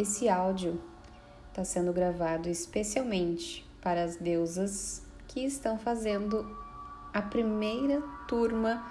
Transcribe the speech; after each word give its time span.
Esse 0.00 0.30
áudio 0.30 0.80
está 1.50 1.62
sendo 1.62 1.92
gravado 1.92 2.48
especialmente 2.48 3.68
para 3.82 4.02
as 4.02 4.16
deusas 4.16 5.02
que 5.28 5.44
estão 5.44 5.78
fazendo 5.78 6.56
a 7.12 7.20
primeira 7.20 8.00
turma 8.26 8.82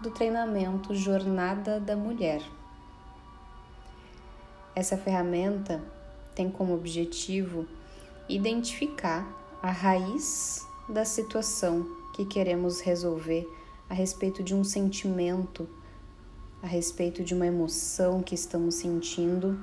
do 0.00 0.12
treinamento 0.12 0.94
Jornada 0.94 1.80
da 1.80 1.96
Mulher. 1.96 2.40
Essa 4.76 4.96
ferramenta 4.96 5.82
tem 6.36 6.48
como 6.48 6.72
objetivo 6.72 7.66
identificar 8.28 9.26
a 9.60 9.72
raiz 9.72 10.64
da 10.88 11.04
situação 11.04 11.84
que 12.14 12.24
queremos 12.26 12.80
resolver 12.80 13.44
a 13.90 13.94
respeito 13.94 14.40
de 14.40 14.54
um 14.54 14.62
sentimento, 14.62 15.68
a 16.62 16.66
respeito 16.68 17.24
de 17.24 17.34
uma 17.34 17.48
emoção 17.48 18.22
que 18.22 18.36
estamos 18.36 18.76
sentindo 18.76 19.58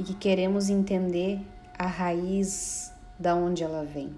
e 0.00 0.02
que 0.02 0.14
queremos 0.14 0.70
entender 0.70 1.46
a 1.78 1.86
raiz 1.86 2.90
da 3.18 3.34
onde 3.34 3.62
ela 3.62 3.84
vem. 3.84 4.16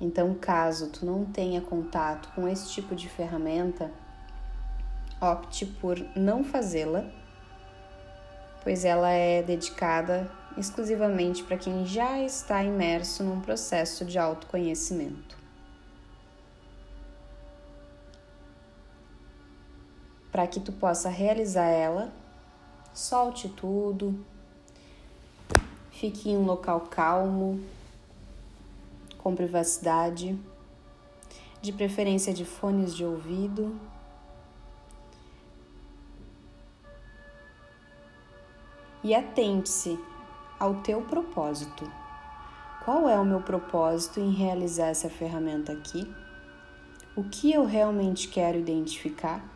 Então, 0.00 0.32
caso 0.34 0.88
tu 0.88 1.04
não 1.04 1.24
tenha 1.24 1.60
contato 1.60 2.28
com 2.32 2.46
esse 2.46 2.70
tipo 2.70 2.94
de 2.94 3.08
ferramenta, 3.08 3.90
opte 5.20 5.66
por 5.66 5.98
não 6.14 6.44
fazê-la, 6.44 7.10
pois 8.62 8.84
ela 8.84 9.10
é 9.10 9.42
dedicada 9.42 10.30
exclusivamente 10.56 11.42
para 11.42 11.56
quem 11.56 11.84
já 11.84 12.20
está 12.20 12.62
imerso 12.62 13.24
num 13.24 13.40
processo 13.40 14.04
de 14.04 14.16
autoconhecimento. 14.16 15.36
Para 20.30 20.46
que 20.46 20.60
tu 20.60 20.70
possa 20.70 21.08
realizar 21.08 21.66
ela, 21.66 22.21
solte 22.94 23.48
tudo, 23.48 24.18
fique 25.90 26.30
em 26.30 26.36
um 26.36 26.44
local 26.44 26.80
calmo, 26.90 27.60
com 29.18 29.34
privacidade, 29.34 30.38
de 31.60 31.72
preferência 31.72 32.34
de 32.34 32.44
fones 32.44 32.94
de 32.94 33.04
ouvido. 33.04 33.74
E 39.04 39.14
atente-se 39.14 39.98
ao 40.58 40.76
teu 40.76 41.02
propósito. 41.02 41.90
Qual 42.84 43.08
é 43.08 43.18
o 43.18 43.24
meu 43.24 43.40
propósito 43.40 44.18
em 44.18 44.32
realizar 44.32 44.88
essa 44.88 45.08
ferramenta 45.08 45.72
aqui? 45.72 46.12
O 47.14 47.22
que 47.24 47.52
eu 47.52 47.64
realmente 47.64 48.26
quero 48.26 48.58
identificar? 48.58 49.51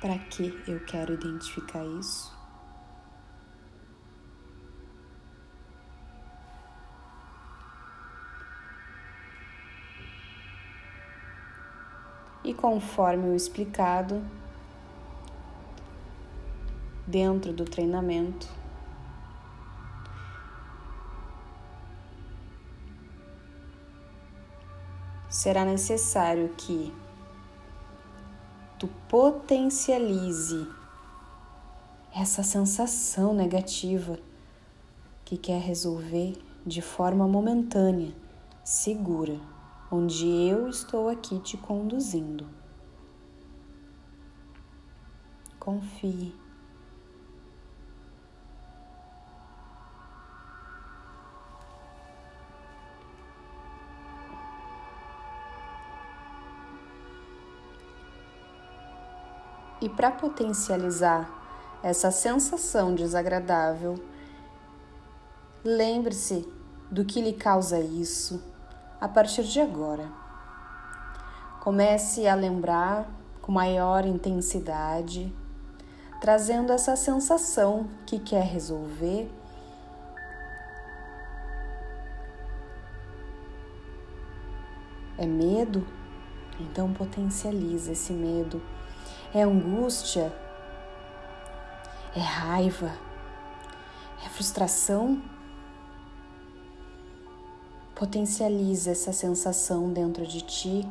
Para 0.00 0.18
que 0.18 0.62
eu 0.66 0.80
quero 0.84 1.12
identificar 1.12 1.84
isso? 1.84 2.34
E 12.42 12.54
conforme 12.54 13.28
o 13.28 13.36
explicado, 13.36 14.24
dentro 17.10 17.52
do 17.52 17.64
treinamento. 17.64 18.48
Será 25.28 25.64
necessário 25.64 26.48
que 26.56 26.94
tu 28.80 28.88
potencialize 29.10 30.66
essa 32.14 32.42
sensação 32.42 33.34
negativa 33.34 34.18
que 35.22 35.36
quer 35.36 35.60
resolver 35.60 36.42
de 36.66 36.80
forma 36.80 37.28
momentânea, 37.28 38.10
segura, 38.64 39.38
onde 39.92 40.26
eu 40.26 40.66
estou 40.66 41.10
aqui 41.10 41.38
te 41.40 41.58
conduzindo. 41.58 42.48
Confie. 45.58 46.32
E 59.80 59.88
para 59.88 60.10
potencializar 60.10 61.28
essa 61.82 62.10
sensação 62.10 62.94
desagradável, 62.94 63.94
lembre-se 65.64 66.46
do 66.90 67.04
que 67.04 67.20
lhe 67.22 67.32
causa 67.32 67.80
isso 67.80 68.42
a 69.00 69.08
partir 69.08 69.44
de 69.44 69.60
agora. 69.60 70.06
Comece 71.60 72.26
a 72.26 72.34
lembrar 72.34 73.08
com 73.40 73.50
maior 73.50 74.04
intensidade, 74.04 75.34
trazendo 76.20 76.72
essa 76.72 76.94
sensação 76.94 77.88
que 78.04 78.18
quer 78.18 78.44
resolver. 78.44 79.30
É 85.16 85.24
medo? 85.24 85.86
Então 86.58 86.92
potencializa 86.92 87.92
esse 87.92 88.12
medo 88.12 88.60
é 89.34 89.42
angústia, 89.42 90.32
é 92.14 92.20
raiva, 92.20 92.92
é 94.24 94.28
frustração. 94.28 95.22
Potencializa 97.94 98.92
essa 98.92 99.12
sensação 99.12 99.92
dentro 99.92 100.26
de 100.26 100.40
ti, 100.40 100.88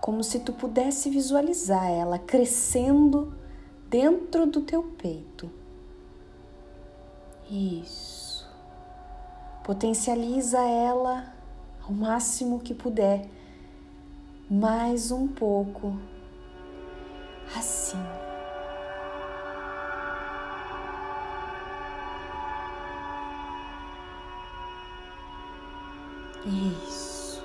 como 0.00 0.24
se 0.24 0.40
tu 0.40 0.52
pudesse 0.52 1.08
visualizar 1.08 1.88
ela 1.88 2.18
crescendo 2.18 3.32
dentro 3.88 4.46
do 4.46 4.62
teu 4.62 4.82
peito. 4.82 5.50
Isso. 7.48 8.48
Potencializa 9.64 10.58
ela 10.58 11.32
ao 11.82 11.92
máximo 11.92 12.60
que 12.60 12.74
puder. 12.74 13.28
Mais 14.50 15.12
um 15.12 15.28
pouco 15.28 15.96
assim. 17.56 18.02
Isso. 26.44 27.44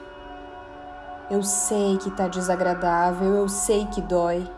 Eu 1.29 1.43
sei 1.43 1.97
que 1.97 2.11
tá 2.11 2.27
desagradável, 2.27 3.33
eu 3.35 3.49
sei 3.49 3.85
que 3.87 4.01
dói, 4.01 4.49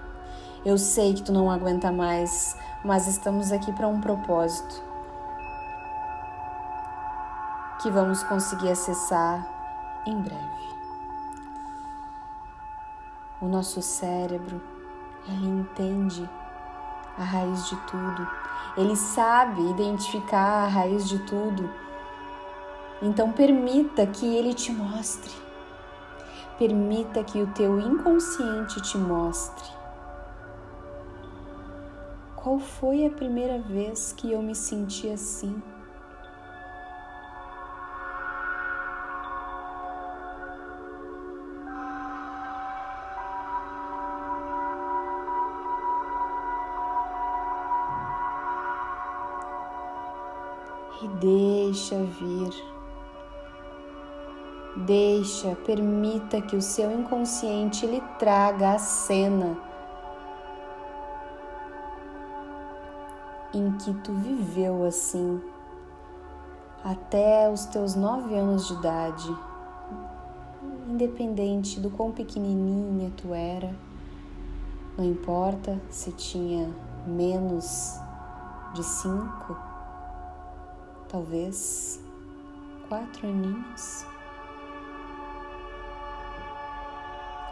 eu 0.65 0.77
sei 0.77 1.13
que 1.13 1.23
tu 1.23 1.31
não 1.31 1.49
aguenta 1.49 1.91
mais, 1.91 2.57
mas 2.83 3.07
estamos 3.07 3.51
aqui 3.51 3.71
para 3.71 3.87
um 3.87 4.01
propósito 4.01 4.83
que 7.81 7.89
vamos 7.89 8.23
conseguir 8.23 8.71
acessar 8.71 9.47
em 10.05 10.21
breve. 10.21 10.57
O 13.39 13.47
nosso 13.47 13.81
cérebro 13.81 14.76
ele 15.31 15.47
entende 15.47 16.29
a 17.17 17.23
raiz 17.23 17.67
de 17.67 17.75
tudo. 17.87 18.27
Ele 18.77 18.95
sabe 18.95 19.61
identificar 19.69 20.63
a 20.63 20.67
raiz 20.67 21.07
de 21.07 21.19
tudo. 21.19 21.69
Então 23.01 23.31
permita 23.31 24.05
que 24.05 24.25
ele 24.25 24.53
te 24.53 24.71
mostre. 24.71 25.31
Permita 26.57 27.23
que 27.23 27.41
o 27.41 27.47
teu 27.53 27.79
inconsciente 27.79 28.81
te 28.81 28.97
mostre. 28.97 29.69
Qual 32.35 32.59
foi 32.59 33.05
a 33.05 33.09
primeira 33.09 33.59
vez 33.59 34.13
que 34.13 34.31
eu 34.31 34.41
me 34.41 34.55
senti 34.55 35.09
assim? 35.09 35.61
E 51.01 51.07
deixa 51.07 51.95
vir. 52.03 52.77
Deixa, 54.85 55.55
permita 55.65 56.41
que 56.41 56.55
o 56.55 56.61
seu 56.61 56.91
inconsciente 56.91 57.85
lhe 57.85 58.01
traga 58.19 58.73
a 58.73 58.79
cena 58.79 59.57
em 63.53 63.71
que 63.77 63.93
tu 63.95 64.13
viveu 64.13 64.85
assim 64.85 65.41
até 66.83 67.49
os 67.51 67.65
teus 67.65 67.95
nove 67.95 68.35
anos 68.35 68.67
de 68.67 68.73
idade, 68.75 69.37
independente 70.87 71.79
do 71.79 71.89
quão 71.89 72.11
pequenininha 72.11 73.11
tu 73.17 73.33
era, 73.33 73.75
Não 74.97 75.05
importa 75.05 75.79
se 75.89 76.11
tinha 76.11 76.73
menos 77.05 77.99
de 78.73 78.83
cinco, 78.83 79.55
talvez 81.09 81.99
quatro 82.87 83.27
aninhos. 83.27 84.05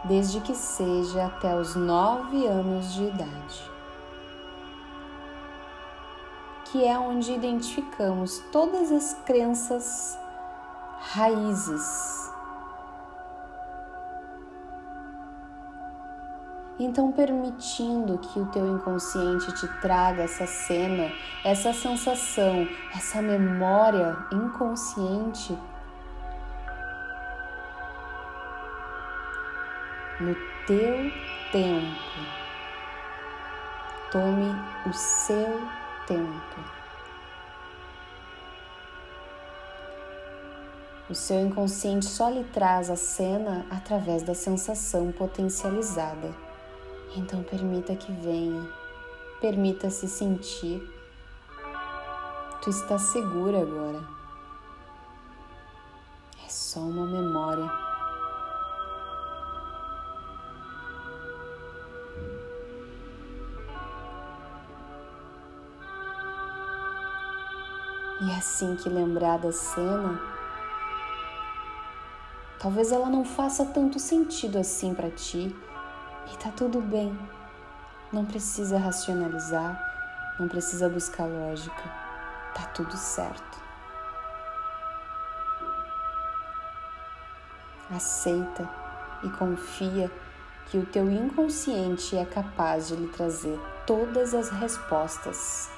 Desde 0.04 0.40
que 0.40 0.54
seja 0.54 1.26
até 1.26 1.56
os 1.56 1.74
nove 1.74 2.46
anos 2.46 2.92
de 2.94 3.04
idade, 3.04 3.70
que 6.66 6.84
é 6.84 6.98
onde 6.98 7.32
identificamos 7.32 8.38
todas 8.52 8.92
as 8.92 9.14
crenças 9.24 10.16
raízes 11.00 12.25
Então, 16.78 17.10
permitindo 17.10 18.18
que 18.18 18.38
o 18.38 18.46
teu 18.46 18.66
inconsciente 18.66 19.50
te 19.54 19.66
traga 19.80 20.24
essa 20.24 20.46
cena, 20.46 21.10
essa 21.42 21.72
sensação, 21.72 22.68
essa 22.94 23.22
memória 23.22 24.14
inconsciente 24.30 25.56
no 30.20 30.34
teu 30.66 31.10
tempo. 31.50 32.46
Tome 34.12 34.54
o 34.86 34.92
seu 34.92 35.60
tempo. 36.06 36.76
O 41.08 41.14
seu 41.14 41.40
inconsciente 41.40 42.04
só 42.04 42.28
lhe 42.28 42.44
traz 42.44 42.90
a 42.90 42.96
cena 42.96 43.64
através 43.70 44.22
da 44.22 44.34
sensação 44.34 45.10
potencializada. 45.12 46.45
Então 47.16 47.42
permita 47.42 47.96
que 47.96 48.12
venha, 48.12 48.68
permita 49.40 49.88
se 49.88 50.06
sentir. 50.06 50.86
Tu 52.60 52.68
está 52.68 52.98
segura 52.98 53.62
agora. 53.62 54.04
É 56.44 56.48
só 56.50 56.80
uma 56.80 57.06
memória. 57.06 57.72
E 68.20 68.30
assim 68.32 68.76
que 68.76 68.90
lembrar 68.90 69.38
da 69.38 69.52
cena, 69.52 70.20
talvez 72.58 72.92
ela 72.92 73.08
não 73.08 73.24
faça 73.24 73.64
tanto 73.64 73.98
sentido 73.98 74.58
assim 74.58 74.94
para 74.94 75.10
ti 75.10 75.54
e 76.32 76.36
tá 76.36 76.50
tudo 76.50 76.80
bem. 76.80 77.18
Não 78.12 78.24
precisa 78.24 78.78
racionalizar, 78.78 79.78
não 80.38 80.48
precisa 80.48 80.88
buscar 80.88 81.24
lógica. 81.24 81.82
Tá 82.54 82.62
tudo 82.74 82.96
certo. 82.96 83.58
Aceita 87.90 88.68
e 89.22 89.30
confia 89.30 90.10
que 90.66 90.78
o 90.78 90.86
teu 90.86 91.10
inconsciente 91.10 92.16
é 92.16 92.24
capaz 92.24 92.88
de 92.88 92.96
lhe 92.96 93.08
trazer 93.08 93.58
todas 93.86 94.34
as 94.34 94.50
respostas. 94.50 95.70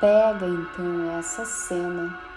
Pega 0.00 0.46
então 0.46 1.18
essa 1.18 1.44
cena 1.44 2.31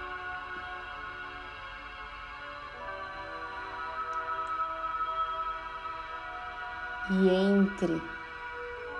e 7.09 7.29
entre 7.29 8.01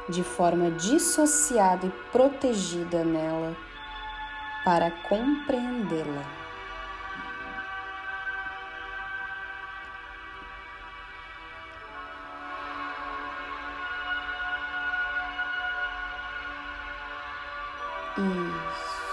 de 0.10 0.24
forma 0.24 0.70
dissociada 0.72 1.86
e 1.86 1.92
protegida 2.12 3.04
nela 3.04 3.56
para 4.64 4.92
compreendê-la. 5.08 6.46
Isso. 18.18 19.05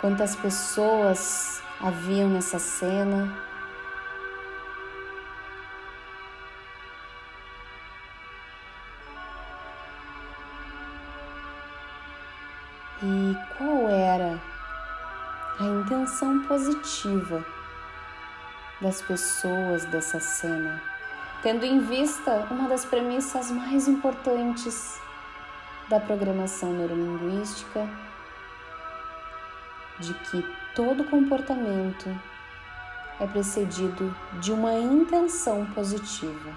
Quantas 0.00 0.36
pessoas 0.36 1.62
haviam 1.80 2.28
nessa 2.28 2.58
cena. 2.58 3.36
E 13.02 13.36
qual 13.56 13.88
era 13.88 14.40
a 15.60 15.64
intenção 15.64 16.42
positiva 16.44 17.44
das 18.80 19.00
pessoas 19.02 19.84
dessa 19.86 20.18
cena, 20.20 20.82
tendo 21.42 21.64
em 21.64 21.80
vista 21.80 22.46
uma 22.50 22.68
das 22.68 22.84
premissas 22.84 23.50
mais 23.50 23.86
importantes 23.86 25.00
da 25.88 26.00
programação 26.00 26.72
neurolinguística 26.72 27.88
de 30.00 30.14
que 30.14 30.44
todo 30.74 31.04
comportamento 31.04 32.08
é 33.20 33.26
precedido 33.26 34.14
de 34.40 34.52
uma 34.52 34.74
intenção 34.74 35.66
positiva. 35.66 36.50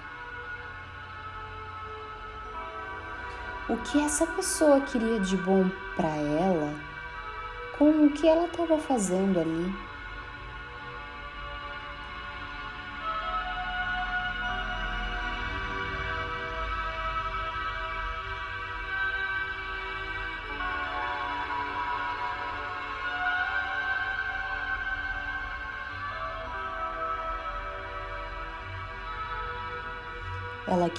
O 3.69 3.77
que 3.77 3.99
essa 4.01 4.27
pessoa 4.27 4.81
queria 4.81 5.19
de 5.19 5.37
bom 5.37 5.69
para 5.95 6.09
ela, 6.09 6.73
com 7.77 8.05
o 8.05 8.09
que 8.11 8.27
ela 8.27 8.45
estava 8.45 8.77
fazendo 8.77 9.39
ali. 9.39 9.90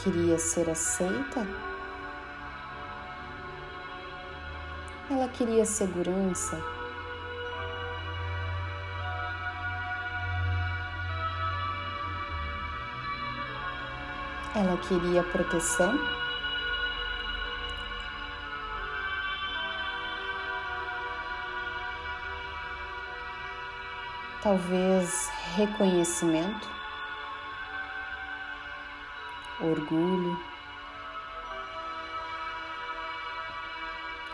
Queria 0.03 0.37
ser 0.37 0.69
aceita? 0.69 1.47
Ela 5.09 5.29
queria 5.29 5.65
segurança? 5.65 6.61
Ela 14.57 14.77
queria 14.89 15.23
proteção? 15.23 15.97
Talvez 24.43 25.31
reconhecimento? 25.55 26.82
Orgulho. 29.67 30.39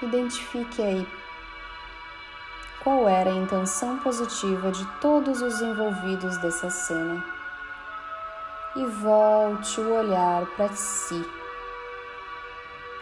Identifique 0.03 0.83
aí 0.83 1.09
qual 2.83 3.09
era 3.09 3.31
a 3.31 3.35
intenção 3.35 3.99
positiva 3.99 4.71
de 4.71 4.85
todos 5.01 5.43
os 5.43 5.61
envolvidos 5.61 6.39
dessa 6.39 6.71
cena 6.71 7.25
e 8.77 8.85
volte 8.85 9.81
o 9.81 9.95
olhar 9.95 10.47
para 10.57 10.69
si, 10.69 11.25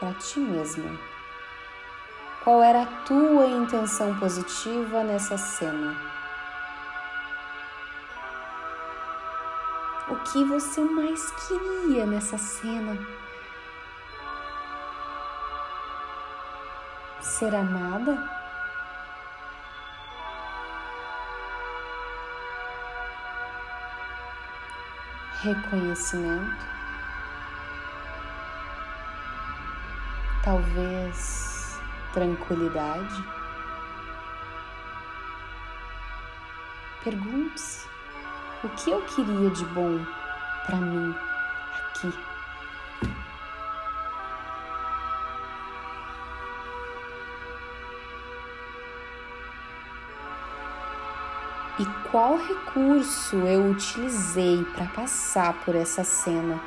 para 0.00 0.14
ti 0.14 0.40
mesma. 0.40 0.99
Qual 2.42 2.62
era 2.62 2.83
a 2.83 2.87
tua 3.04 3.47
intenção 3.47 4.18
positiva 4.18 5.02
nessa 5.02 5.37
cena? 5.37 6.06
que 10.33 10.45
você 10.45 10.80
mais 10.80 11.30
queria 11.47 12.04
nessa 12.04 12.37
cena? 12.37 12.99
Ser 17.21 17.54
amada? 17.54 18.28
Reconhecimento? 25.42 26.66
Talvez 30.42 31.80
tranquilidade? 32.12 33.25
Pergunte-se 37.04 37.96
o 38.66 38.68
que 38.70 38.90
eu 38.90 39.00
queria 39.02 39.49
de 39.50 39.64
bom 39.66 40.04
para 40.66 40.76
mim 40.76 41.14
aqui? 41.88 42.12
E 51.78 51.85
qual 52.11 52.37
recurso 52.38 53.37
eu 53.37 53.70
utilizei 53.70 54.64
para 54.75 54.87
passar 54.87 55.52
por 55.64 55.76
essa 55.76 56.02
cena? 56.02 56.61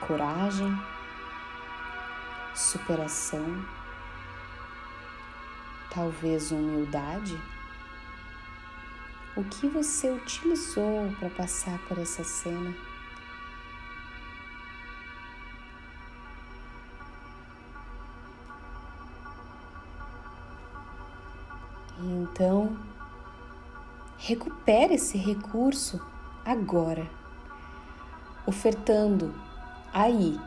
Coragem, 0.00 0.76
superação, 2.54 3.64
talvez 5.94 6.50
humildade? 6.50 7.40
O 9.36 9.42
que 9.42 9.66
você 9.66 10.12
utilizou 10.12 11.12
para 11.18 11.28
passar 11.28 11.76
por 11.88 11.98
essa 11.98 12.22
cena? 12.22 12.72
Então, 21.98 22.78
recupere 24.18 24.94
esse 24.94 25.18
recurso 25.18 26.00
agora, 26.44 27.10
ofertando 28.46 29.34
aí 29.92 30.38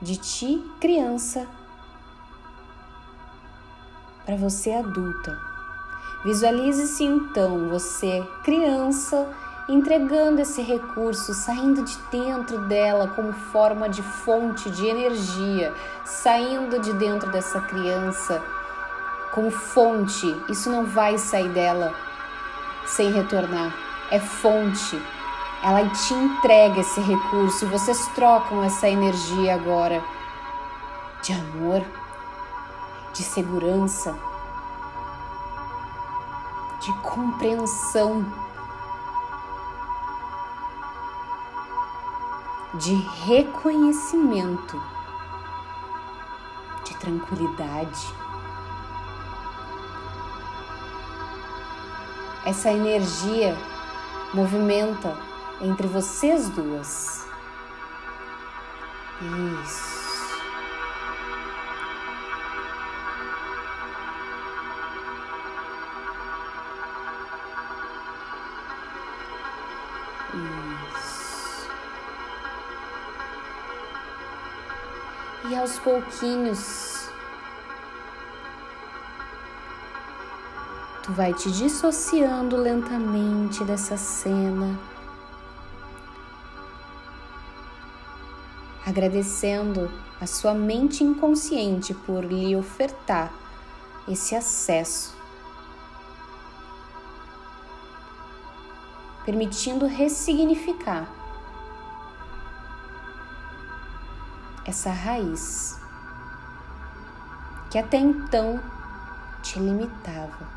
de 0.00 0.16
ti, 0.18 0.64
criança, 0.80 1.48
para 4.24 4.36
você 4.36 4.70
adulta. 4.72 5.55
Visualize-se 6.24 7.04
então 7.04 7.68
você, 7.68 8.26
criança, 8.42 9.28
entregando 9.68 10.40
esse 10.40 10.62
recurso, 10.62 11.34
saindo 11.34 11.82
de 11.82 11.96
dentro 12.10 12.58
dela 12.66 13.08
como 13.08 13.32
forma 13.32 13.88
de 13.88 14.02
fonte 14.02 14.70
de 14.70 14.86
energia, 14.86 15.72
saindo 16.04 16.78
de 16.78 16.92
dentro 16.94 17.30
dessa 17.30 17.60
criança 17.60 18.42
como 19.32 19.50
fonte. 19.50 20.34
Isso 20.48 20.70
não 20.70 20.86
vai 20.86 21.18
sair 21.18 21.48
dela 21.48 21.94
sem 22.86 23.12
retornar. 23.12 23.74
É 24.10 24.20
fonte. 24.20 25.02
Ela 25.62 25.88
te 25.88 26.14
entrega 26.14 26.80
esse 26.80 27.00
recurso 27.00 27.64
e 27.64 27.68
vocês 27.68 28.06
trocam 28.14 28.62
essa 28.62 28.88
energia 28.88 29.54
agora 29.54 30.02
de 31.22 31.32
amor, 31.32 31.82
de 33.12 33.22
segurança, 33.22 34.16
de 36.86 36.92
compreensão, 37.00 38.24
de 42.74 42.94
reconhecimento, 43.26 44.80
de 46.84 46.96
tranquilidade. 46.98 48.14
Essa 52.44 52.70
energia 52.70 53.58
movimenta 54.32 55.18
entre 55.60 55.88
vocês 55.88 56.48
duas. 56.50 57.26
Isso. 59.64 60.05
Aos 75.66 75.80
pouquinhos. 75.80 77.08
Tu 81.02 81.12
vai 81.12 81.34
te 81.34 81.50
dissociando 81.50 82.56
lentamente 82.56 83.64
dessa 83.64 83.96
cena, 83.96 84.78
agradecendo 88.86 89.90
a 90.20 90.26
sua 90.26 90.54
mente 90.54 91.02
inconsciente 91.02 91.92
por 91.92 92.24
lhe 92.24 92.54
ofertar 92.54 93.32
esse 94.08 94.36
acesso, 94.36 95.16
permitindo 99.24 99.86
ressignificar 99.86 101.15
essa 104.66 104.90
raiz 104.90 105.78
que 107.70 107.78
até 107.78 107.98
então 107.98 108.60
te 109.42 109.58
limitava 109.58 110.48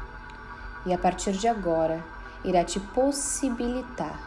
e 0.85 0.93
a 0.93 0.97
partir 0.97 1.33
de 1.33 1.47
agora 1.47 2.03
irá 2.43 2.63
te 2.63 2.79
possibilitar. 2.79 4.19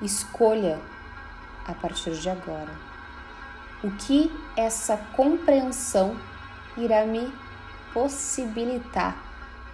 Escolha 0.00 0.80
a 1.66 1.74
partir 1.74 2.12
de 2.12 2.30
agora 2.30 2.72
o 3.82 3.90
que 3.92 4.32
essa 4.56 4.96
compreensão 5.14 6.16
irá 6.76 7.04
me 7.04 7.32
possibilitar 7.92 9.16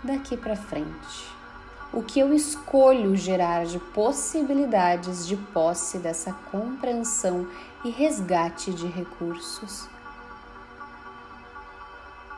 daqui 0.03 0.37
para 0.37 0.57
frente. 0.57 1.44
O 1.97 2.03
que 2.03 2.19
eu 2.19 2.35
escolho 2.35 3.15
gerar 3.15 3.67
de 3.67 3.79
possibilidades 3.79 5.25
de 5.29 5.37
posse 5.37 5.97
dessa 5.99 6.33
compreensão 6.51 7.49
e 7.85 7.91
resgate 7.91 8.75
de 8.75 8.89
recursos. 8.89 9.89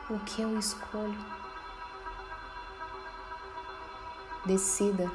O 0.07 0.19
que 0.19 0.43
eu 0.43 0.59
escolho? 0.59 1.17
Decida 4.45 5.11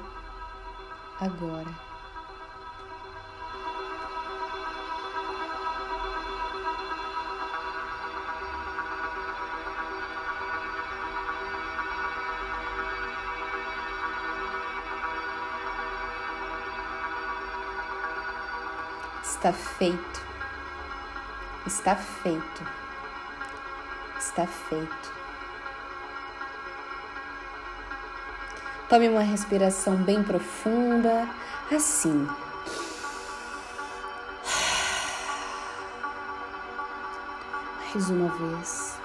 agora. 1.21 1.92
Está 19.43 19.53
feito. 19.53 20.23
Está 21.67 21.97
feito. 21.97 22.67
Está 24.17 24.47
feito. 24.47 25.13
Tome 28.89 29.09
uma 29.09 29.23
respiração 29.23 29.97
bem 29.97 30.23
profunda, 30.23 31.29
assim. 31.75 32.29
Mais 37.93 38.11
uma 38.11 38.29
vez. 38.29 38.97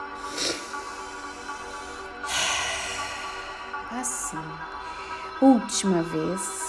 Assim. 3.90 4.38
Última 5.42 6.04
vez. 6.04 6.67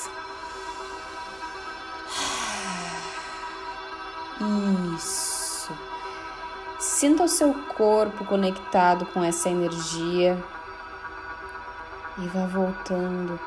Isso. 4.97 5.73
Sinta 6.79 7.25
o 7.25 7.29
seu 7.29 7.53
corpo 7.77 8.25
conectado 8.25 9.05
com 9.07 9.23
essa 9.23 9.51
energia 9.51 10.43
e 12.19 12.27
vá 12.29 12.47
voltando 12.47 13.39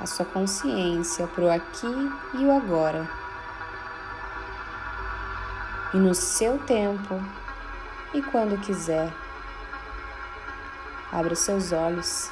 a 0.00 0.06
sua 0.06 0.26
consciência 0.26 1.26
para 1.28 1.44
o 1.44 1.50
aqui 1.50 2.12
e 2.34 2.44
o 2.44 2.52
agora. 2.52 3.08
E 5.94 5.96
no 5.96 6.14
seu 6.14 6.58
tempo 6.58 7.20
e 8.12 8.20
quando 8.20 8.60
quiser, 8.60 9.12
abra 11.10 11.34
seus 11.34 11.72
olhos 11.72 12.30